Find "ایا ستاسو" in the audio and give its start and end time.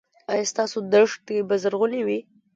0.31-0.77